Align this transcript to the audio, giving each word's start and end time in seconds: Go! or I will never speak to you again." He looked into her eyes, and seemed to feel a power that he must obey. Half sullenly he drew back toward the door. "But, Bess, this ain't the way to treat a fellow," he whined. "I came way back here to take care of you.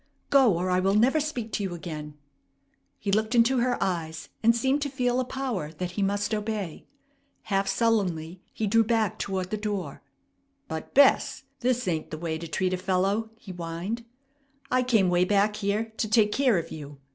Go! 0.31 0.57
or 0.57 0.71
I 0.71 0.79
will 0.79 0.95
never 0.95 1.19
speak 1.19 1.51
to 1.51 1.63
you 1.63 1.75
again." 1.75 2.17
He 2.97 3.11
looked 3.11 3.35
into 3.35 3.59
her 3.59 3.77
eyes, 3.79 4.29
and 4.41 4.55
seemed 4.55 4.81
to 4.81 4.89
feel 4.89 5.19
a 5.19 5.23
power 5.25 5.71
that 5.73 5.91
he 5.91 6.01
must 6.01 6.33
obey. 6.33 6.87
Half 7.43 7.67
sullenly 7.67 8.41
he 8.51 8.65
drew 8.65 8.83
back 8.83 9.19
toward 9.19 9.51
the 9.51 9.57
door. 9.57 10.01
"But, 10.67 10.95
Bess, 10.95 11.43
this 11.59 11.87
ain't 11.87 12.09
the 12.09 12.17
way 12.17 12.39
to 12.39 12.47
treat 12.47 12.73
a 12.73 12.77
fellow," 12.77 13.29
he 13.35 13.51
whined. 13.51 14.03
"I 14.71 14.81
came 14.81 15.07
way 15.11 15.23
back 15.23 15.57
here 15.57 15.93
to 15.97 16.09
take 16.09 16.31
care 16.31 16.57
of 16.57 16.71
you. 16.71 16.97